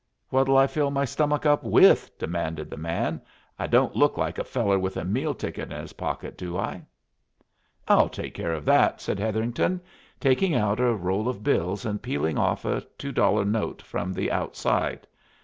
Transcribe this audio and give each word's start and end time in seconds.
"What'll 0.29 0.57
I 0.57 0.65
fill 0.65 0.89
me 0.89 1.05
stomach 1.05 1.45
up 1.45 1.63
with?" 1.63 2.17
demanded 2.17 2.71
the 2.71 2.75
man. 2.77 3.21
"I 3.59 3.67
don't 3.67 3.95
look 3.95 4.17
like 4.17 4.39
a 4.39 4.43
feller 4.43 4.79
with 4.79 4.97
a 4.97 5.05
meal 5.05 5.35
ticket 5.35 5.71
in 5.71 5.79
his 5.79 5.93
pocket, 5.93 6.35
do 6.39 6.57
I?" 6.57 6.81
"I'll 7.87 8.09
take 8.09 8.33
care 8.33 8.51
of 8.51 8.65
that," 8.65 8.99
said 8.99 9.19
Hetherington, 9.19 9.79
taking 10.19 10.55
out 10.55 10.79
a 10.79 10.95
roll 10.95 11.29
of 11.29 11.43
bills 11.43 11.85
and 11.85 12.01
peeling 12.01 12.39
off 12.39 12.65
a 12.65 12.81
two 12.97 13.11
dollar 13.11 13.45
note 13.45 13.79
from 13.83 14.11
the 14.11 14.31
outside. 14.31 15.05